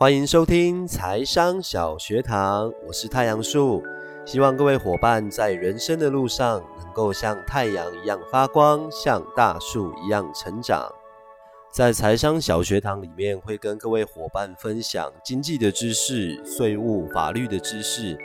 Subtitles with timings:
[0.00, 3.82] 欢迎收听财商小学堂，我是太阳树，
[4.24, 10.88] 希望各位伙伴在人生的路上能够像太阳一样发光，像大树一样成长。
[11.72, 18.16] 在财商小学堂里面，会跟各位伙伴分享经济的知识、税务、法律的知识。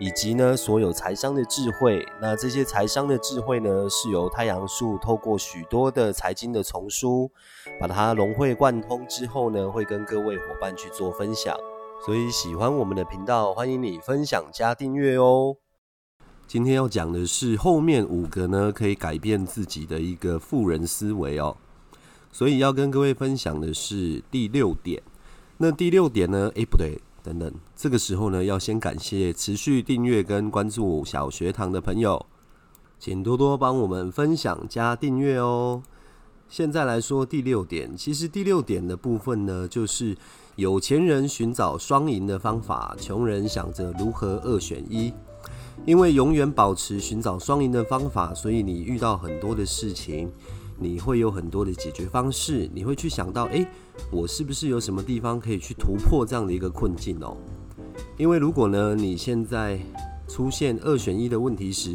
[0.00, 7.30] 以及呢，所有财商的智慧，那这些财商的智慧呢，是由太阳树透过许多的财经的丛书，
[7.78, 11.54] 把它融会贯通之后呢，会跟各位伙伴去做分享。
[12.06, 15.56] 所以喜欢我们的频道，欢迎你分享加订阅哦。
[16.46, 21.54] 今天要讲的是后面五个呢，可以改变自己的一个富人思维哦。
[22.32, 25.02] 所以要跟各位分享的是第六点。
[25.58, 26.50] 那第六点呢？
[26.54, 26.98] 诶，不对。
[27.22, 32.24] 等等，这个时候呢，要先感谢持续订阅跟关注小学堂的朋友，
[32.98, 35.82] 请多多帮我们分享加订阅哦。
[36.48, 40.16] 现在来说第六点，其实第六点的部分呢，就是
[40.56, 45.12] 有钱人寻找双赢的方法，穷人想着如何二选一。
[45.86, 50.30] 因为永远保持寻找双赢的方法，所以你遇到很多的事情。
[50.82, 53.66] 你会有很多的解决方式，你会去想到，诶，
[54.10, 57.36] 我是不是有什么地方可以去突破这样的一个困境哦？
[58.16, 59.78] 因为如果呢，你现在
[60.26, 61.94] 出现二选一的问题时，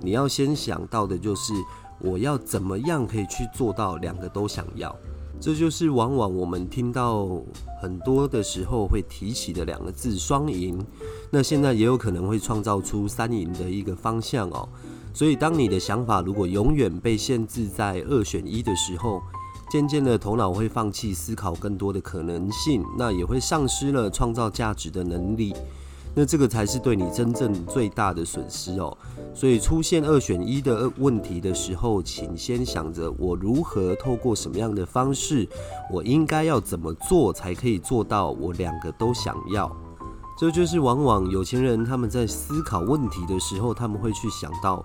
[0.00, 1.54] 你要先想到的就是
[1.98, 4.94] 我要怎么样可以去做到两个都想要。
[5.38, 7.40] 这就是往往我们听到
[7.80, 10.84] 很多的时候会提起的两个字“双赢”。
[11.30, 14.68] 那现在也有可能会创造出三赢的一个方向哦。
[15.12, 19.22] 所以，当你的想法如果永远被限制在二选一的时候，
[19.70, 25.54] 渐渐的头脑会放弃思考更多的可能性，那也会丧失了创造价值的能力。
[26.18, 28.96] 那这个才是对你真正最大的损失哦。
[29.34, 35.46] 所以出现二选一的问题的时候，请先想着我如何透过什么样的方式，
[35.92, 39.70] 我应该要怎么做才可以做到我两个都想要。
[40.38, 44.82] 这就是往往有钱人他们在思考问题的时候，他们会去想到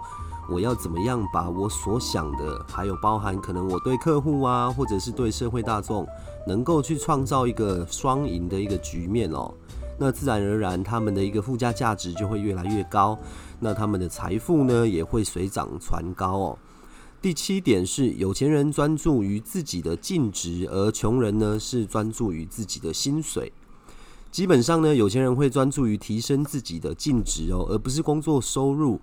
[0.49, 6.05] 我要怎么样把我所想的，还有包含可能我对客户啊，或者是对社会大众，
[6.45, 9.53] 能够去创造一个双赢的一个局面哦。
[10.01, 13.15] 那自然而然，他们的一个附加价值就会越来越高，
[13.59, 16.57] 那他们的财富呢也会水涨船高哦。
[17.21, 23.53] 第七点是，有钱人专注于自己的净值，而穷人呢是专注于自己的薪水。
[24.31, 28.99] 基本上呢，有钱人会专注于提升自己的净值哦，而不是工作收入。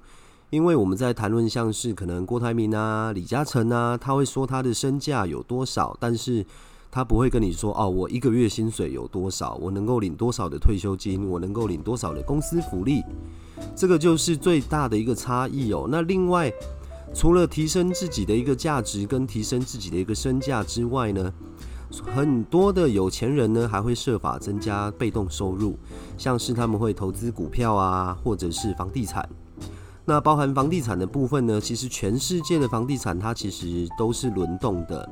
[0.51, 6.45] 因为我们在谈论像是可能郭台铭啊、李嘉诚啊，他会说他的身价有多少，但是。
[6.91, 13.03] 他不会跟你说哦，我一个月薪水有多少，我能够领多少的退休金，我能够领多少的公司福利，
[13.77, 15.87] 这个就是最大的一个差异哦。
[15.91, 16.51] 那另外，
[17.15, 21.33] 除了提升自己的一个价值跟提升自己的一个身价之外呢，
[22.15, 25.79] 很多的有钱人呢还会设法增加被动收入，
[26.17, 29.29] 像是他们会投资股票啊，或者是房地产。
[30.05, 35.07] 那包含房地产的部分呢，其实全世界的房地产它其实都是轮动的。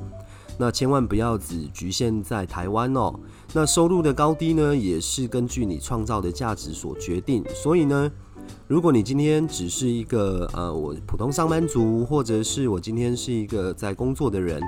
[0.59, 3.15] 那千万不要只局限在台湾哦。
[3.53, 7.45] 那收入的高低呢，也是根据你创造的价值所决定。
[7.55, 8.11] 所以呢，
[8.67, 14.61] 如果你今天只是一个呃，我普通上班族，或者是我今天是一个在工作的人，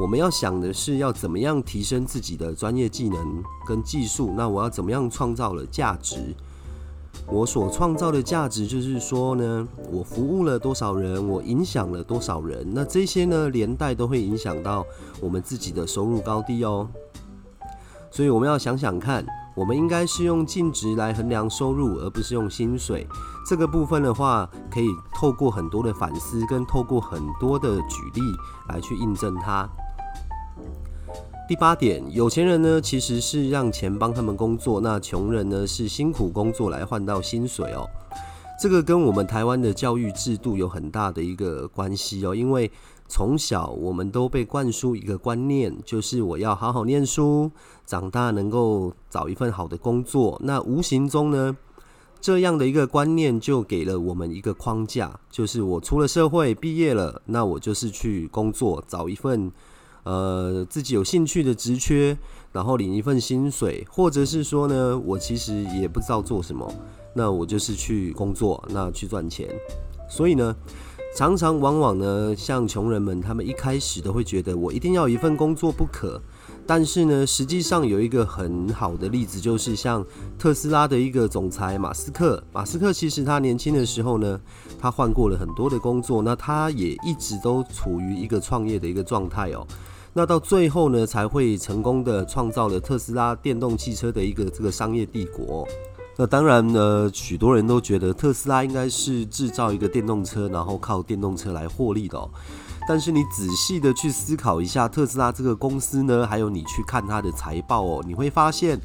[0.00, 4.32] 我们要想的是要怎么样提升自己的专业技能跟技术。
[4.36, 6.34] 那我要怎么样创造了价值？
[7.28, 14.84] 我所创造的价值，就是说呢，我服务了多少人，我影响了多少人，那这些呢，连带都会影响到
[15.20, 16.86] 我们自己的收入高低哦。
[18.10, 19.24] 所以我们要想想看，
[19.54, 23.06] 我们应该是用净值来衡量收入，而不是用薪水。
[23.48, 28.20] 这个部分的话，可以透过很多的反思，跟透过很多的举例
[28.68, 29.66] 来去印证它。
[31.48, 37.86] 第八点，有钱人呢其实是让钱帮他们工作，那穷人呢是辛苦工作来换到薪水哦。
[38.58, 42.70] 这个跟我们台湾的教育制度有很大的一个关系哦，因为
[43.06, 47.50] 从小我们都被灌输一个观念，就是我要好好念书，
[47.84, 50.40] 长大能够找一份好的工作。
[50.44, 51.54] 那无形中呢，
[52.18, 59.52] 这样的一个观念就给了我们一个框架，就是我出了社会毕业了，那我就是去工作，找一份。
[60.04, 62.16] 呃，自己有兴趣的职缺，
[62.50, 66.72] 然后领一份薪水，或者是说呢，我其实也不知道做什么，
[67.14, 69.48] 那我就是去工作，那去赚钱。
[70.08, 70.54] 所以呢，
[71.16, 76.20] 常常往往呢，像穷人们，他们一开始都会觉得我一定要一份工作不可。
[76.64, 80.04] 但是呢，实际上有一个很好的例子，就是像
[80.38, 82.42] 特斯拉的一个总裁马斯克。
[82.52, 84.40] 马斯克其实他年轻的时候呢，
[84.78, 89.66] 他换过了很多的工作，那他也一直都处于一个创业的一个状态哦。
[90.14, 95.66] 那到最后呢，才会成功的创造了特斯拉电动汽车的一个这个商业帝国。
[96.16, 102.28] 那当然呢，许多人都觉得特斯拉应该是制造一个电动车，然后靠电动车来获利的哦。
[102.86, 108.78] 但是你仔细的去思考一下特斯拉这个公司呢，还有你去看它的财报哦，你会发现。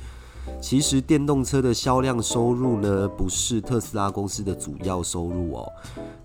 [0.59, 5.71] 其实电动车的销量收入呢，不是特斯拉公司的主要收入哦。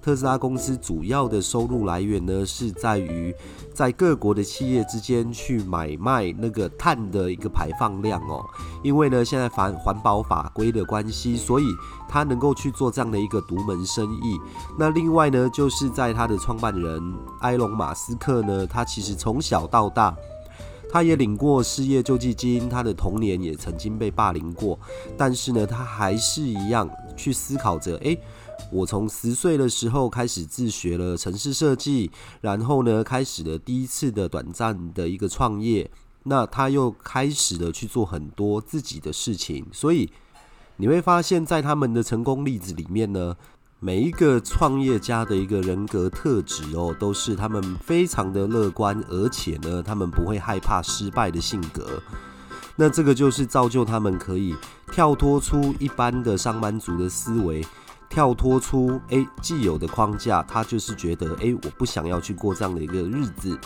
[0.01, 3.33] 特斯拉公司主要的收入来源呢，是在于
[3.73, 8.45] 在各国的企业之间去买卖那个碳的一个排放量哦。
[8.83, 11.65] 因为呢，现在环环保法规的关系，所以
[12.09, 14.41] 他能够去做这样的一个独门生意。
[14.79, 17.01] 那另外呢，就是在他的创办人
[17.43, 20.17] 埃隆·马斯克呢，他其实从小到大。
[20.93, 24.79] 他也领过失业救济金，他的童年也曾经被霸凌过，
[25.17, 26.87] 但是呢，他还是一样
[27.17, 28.21] 去思考着：诶，
[28.71, 32.11] 我从十岁的时候开始自学了城市设计，
[32.43, 35.91] 然后呢，开始了第一次的短暂的一个创业，
[36.25, 40.11] 那他又开始了去做很多自己的事情，所以
[40.77, 43.35] 你会发现在他们的成功例子里面呢。
[43.85, 52.01] 每一个创业家的一个人格特质哦，都是他们非常的乐观，而且呢，他们不会害怕失败的性格。
[52.77, 54.55] 那这个就是造就他们可以
[54.93, 57.67] 跳脱出一般的上班族的思维，
[58.09, 60.45] 跳脱出诶既有的框架。
[60.45, 63.59] 他就是觉得诶，我不想要去过这样的一个日子。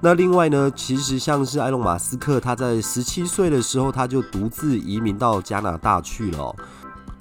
[0.00, 6.56] 那另外呢，其实像是埃隆·马斯克，他在十七岁的时候，他就独自移民到加拿大去了。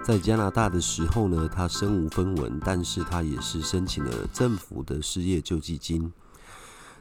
[0.04, 6.12] 在加拿大的时候呢，他身无分文，但是他也是申请了政府的失业救济金。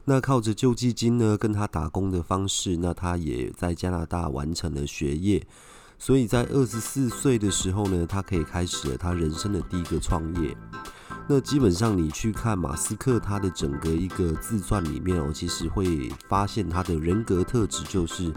[0.05, 5.47] 那靠着救济金呢，跟他打工的方式，那他也在加拿大完成了学业。
[5.99, 10.55] 所以在二十四岁的时候呢，他可以开始了他人生的第一个创业。
[11.27, 18.31] 那基本上你去看马斯克他的整个一个自传里面哦，其实会发现他的人格特质就是。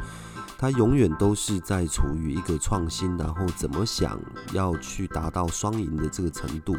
[0.64, 4.18] 他永远都是在处于一个创新，然后怎么想
[4.54, 6.74] 要去达到双赢的这个程度，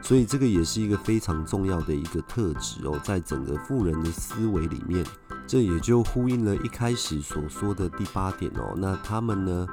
[0.00, 5.04] 所以这个也是一个非常重要的一个特质哦，在整个富人的思维里面，
[5.46, 8.72] 这也就呼应了一开始所说的第八点哦。
[8.78, 9.68] 那他们呢，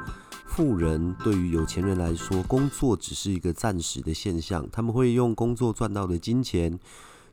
[0.46, 6.78] 富人对于有钱人来说，工作只是一个暂时的现象，他们会用工作赚到的金钱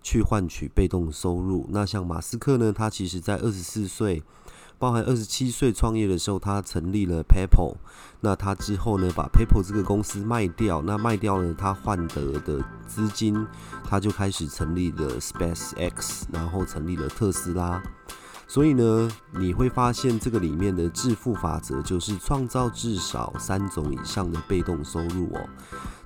[0.01, 1.67] 去换取被动收入。
[1.71, 4.23] 那像马斯克呢，他其实在二十四岁。
[4.85, 7.75] 包含二十七岁创业的时候，他成立了 PayPal。
[8.21, 10.83] 那他之后呢，把 PayPal 这个公司卖掉。
[10.83, 13.47] 那卖掉了，他换得的资金，
[13.83, 17.83] 他就开始成立了 SpaceX，然后成立了特斯拉。
[18.47, 25.49] 所以呢，你会发现这个里面的致富法则就是创造至少三种以上的被动收入哦。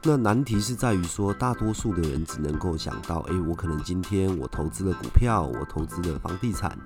[0.04, 6.78] 那难题是在于说，大多数的人只能够想到，诶，我可能今天我投资了股票，我投资了房地产。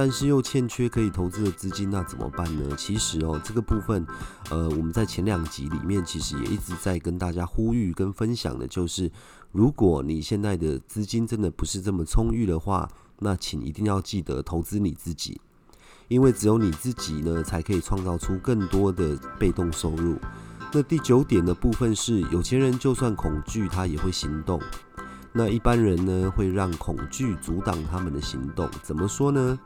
[0.00, 2.74] 但是又欠缺可以投资的资金，那怎么办呢？
[2.74, 4.06] 其实哦，这个部分，
[4.48, 9.12] 呃，我们在前两集里面其实也一直在跟大家呼吁跟分享的，就是
[9.52, 12.88] 如果你现在的资金真的不是这么充裕的话，
[13.18, 15.38] 那请一定要记得投资你自己，
[16.08, 20.16] 因为只有你自己呢，才可以创造出更多的被动收入。
[20.72, 24.58] 那第九点的部分是，有钱人就算恐惧，他也会行动。
[25.32, 28.68] 那一般人呢，会让恐惧阻挡他们的行动。
[28.82, 29.56] 怎么说呢？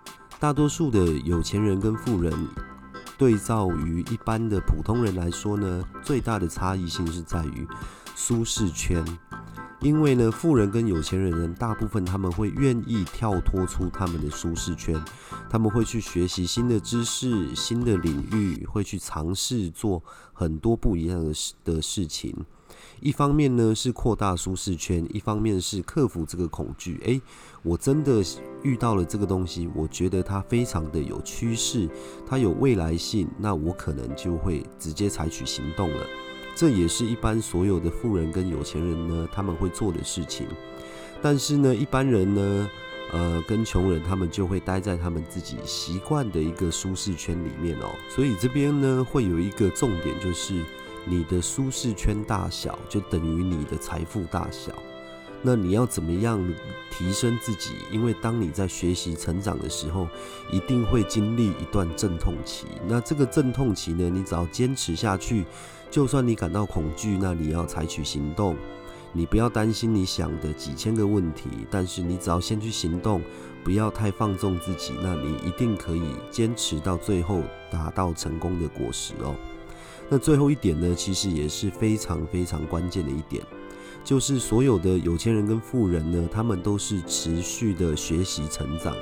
[0.40, 2.32] 大多数的有钱人跟富人，
[3.16, 7.66] 对照于一般的普通人来说呢，最大的差异性是在于
[8.14, 9.02] 舒适圈。
[9.80, 15.02] 因为呢，富人跟有钱人呢，大部分他们会愿意跳脱出他们的舒适圈，
[15.48, 22.34] 他们会去学习新的知识、新的领域，会去尝试做很多不一样的事的事情。
[23.04, 26.98] 一方面呢是扩大舒适圈，一方面是克服这个恐惧。
[27.04, 27.20] 诶，
[27.62, 28.24] 我真的
[28.62, 31.86] 遇到了这个东西，我觉得它非常的有趋势，
[32.26, 36.06] 它有未来性，那我可能就会直接采取行动了。
[36.56, 40.46] 这也是一般所有的富人跟有钱人呢他们会做的事情。
[41.20, 42.70] 但是呢，一般人呢，
[43.12, 47.94] 呃，跟穷人他们就会待在他们自己习惯的一个舒适圈里面哦。
[48.08, 50.64] 所以这边呢会有一个重点就是。
[51.06, 54.72] 你的舒适圈大小就等于你的财富大小。
[55.46, 56.42] 那你要怎么样
[56.90, 57.72] 提升自己？
[57.90, 60.08] 因为当你在学习成长的时候，
[60.50, 62.66] 一定会经历一段阵痛期。
[62.88, 65.44] 那这个阵痛期呢，你只要坚持下去，
[65.90, 68.56] 就算你感到恐惧，那你要采取行动。
[69.12, 73.20] 你不要担心你想的几千个问题，但是你只要先去行动，
[73.62, 79.34] 不要太放纵自己，那你一定可以坚持到最后，达到成功的果实哦。
[80.08, 83.42] 那最后一点呢，其实也是非常非常关键的一点，
[84.04, 88.94] 就是所有的有钱人跟富人呢，他们都是持续的学习成长。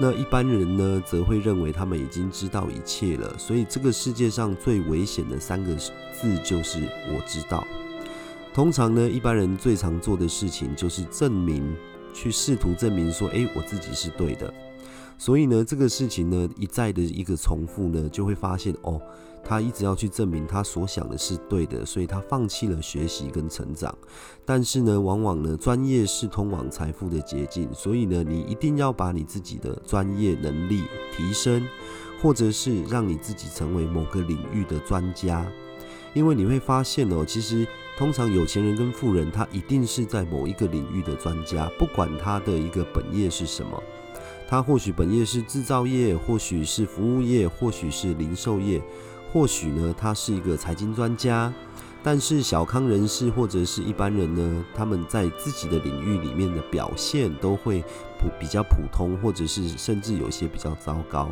[0.00, 3.36] 那一般人呢，则会认为他们已经知道一切了。
[3.36, 6.78] 所以，这个世界上最危险的三个字就是
[7.12, 7.66] “我知道”。
[8.54, 11.76] 通常呢，一般人最常做的事情就是证明，
[12.14, 14.54] 去试图证明说：“诶，我自己是对的。”
[15.18, 19.00] 所以呢，这个事情呢，一再的一个重复呢，就会发现哦。
[19.44, 23.96] 他一直要去证明他所想的是对的，所以他放弃了学习跟成长。
[24.44, 30.82] 但是呢，往往呢，专业是通往财富的捷径，所以呢，你一定要把你自己的专业能力
[31.16, 31.66] 提升，
[32.20, 35.50] 或者是让你自己成为某个领域的专家。
[36.12, 43.82] 因为你会发现哦，其实通常有钱人跟富人，他一定是在某一个领域的专家，不管他的一个本业是什么。
[44.48, 48.82] 他或许本业是制造业，或许是服务业，或许是零售业。
[49.30, 51.52] 或许呢，他是一个财经专家，
[52.02, 57.82] 但是小康人士或者是一般人呢，他们在自己的领域里面的表现都会
[58.18, 61.30] 普比较普通，或者是甚至有些比较糟糕。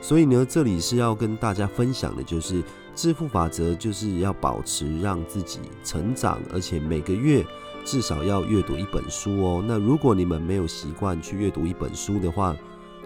[0.00, 2.62] 所以呢，这里是要跟大家分享的，就是
[2.94, 7.44] 致富法则，就是要保持让自己成长，而且每个月
[7.84, 9.64] 至少要阅读一本书哦。
[9.66, 12.54] 那如果你们没有习惯去阅读一本书的话，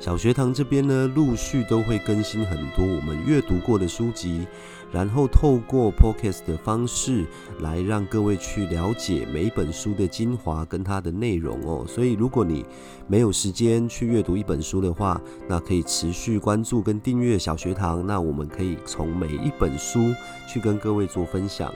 [0.01, 4.45] 小学堂这边呢，陆续都会更新很多我们阅读过的书籍，
[4.91, 7.25] 然后透过 podcast 的方式
[7.61, 11.85] 来让各位去了解每一本书的精华跟它的内容哦。
[11.87, 12.67] 所以，如果你
[13.07, 18.05] 没有时间去阅读一本书的话，那可以持续关注跟订阅小学堂。
[18.05, 20.13] 那我们可以从每一本书
[20.49, 21.73] 去跟各位做分享。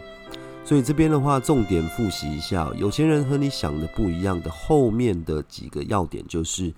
[0.66, 6.75] 所以这边的话，重点复习一下，有钱人和你想的不一样的后面的几个要点就是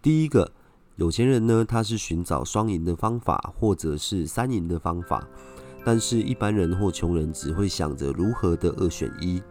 [0.00, 0.48] 第一个。
[0.94, 5.26] 有钱人呢，他是寻找双赢的方法，或者是三赢的方法，
[5.84, 9.42] 但是一般人或穷人只会想着如何的二选一。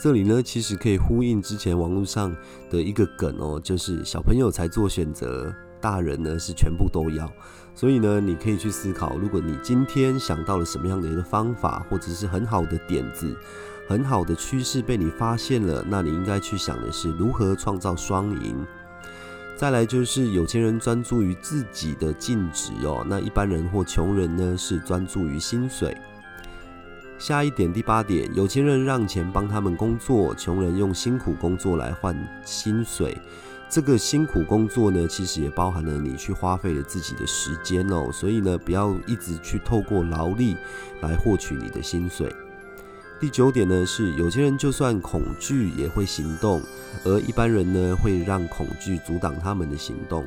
[0.00, 2.34] 这里呢，其实可以呼应之前网络上
[2.70, 7.30] 的一个梗哦，就是小朋友才做选择，大人呢是全部都要。
[7.74, 13.36] 所以呢，你可以去思考，如果你今天想到了什么样的一个方法，或者是很好的点子、
[13.88, 18.64] 很好的趋势被你发现了，那你应该去想的是如何创造双赢。
[19.56, 25.96] 再来就是有钱人专注于自己的净值哦，那一般人或穷人呢是专注于薪水。
[27.18, 33.16] 下一点第八点，有钱人让钱帮他们工作，穷人用辛苦工作来换薪水。
[33.74, 40.56] 这个辛苦工作呢，其实也包含了你去花费了自己的时间哦，所以呢，不要一直去透过劳力
[41.00, 42.32] 来获取你的薪水。
[43.18, 46.62] 第九点呢是有些人就算恐惧也会行动，
[47.02, 50.24] 而一般人呢会让恐惧阻挡他们的行动。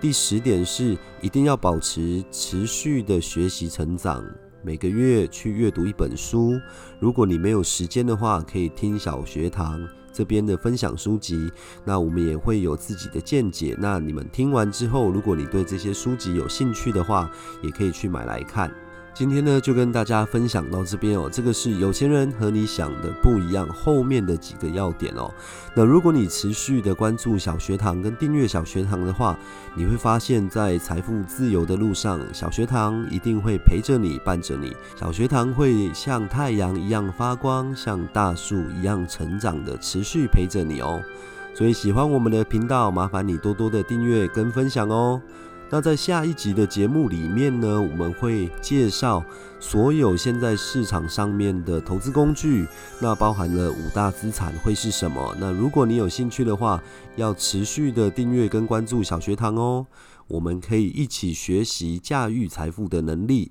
[0.00, 4.24] 第十点是一定要保持持续的学习成长，
[4.60, 6.60] 每个月去阅读一本书。
[6.98, 9.80] 如果你没有时间的话，可以听小学堂
[10.12, 11.50] 这边的分享书籍，
[11.84, 13.76] 那我们也会有自己的见解。
[13.78, 17.30] 那你们听完之后，如果你对这些书籍有兴趣的话，
[17.62, 18.72] 也可以去买来看。
[19.14, 21.28] 今天呢，就跟大家分享到这边哦。
[21.30, 25.30] 这个是有钱人和你想的不一样，后面的几个要点哦。
[25.74, 29.38] 那如果你持续的关注小学堂跟订阅小学堂的话，
[29.74, 34.74] 你会发现在财富自由的路上，小学堂一定会陪着你，伴着你。
[34.98, 41.02] 小学堂会像太阳一样发光，像大树一样成长的，持续陪着你哦。
[41.54, 45.20] 所以喜欢我们的频道，麻烦你多多的订阅跟分享哦。
[45.74, 49.24] 那在下一集的节目里面呢，我们会介绍
[49.58, 52.66] 所有现在市场上面的投资工具，
[53.00, 55.34] 那包含了五大资产会是什么？
[55.40, 56.78] 那如果你有兴趣的话，
[57.16, 59.86] 要持续的订阅跟关注小学堂哦，
[60.28, 63.50] 我们可以一起学习驾驭财富的能力。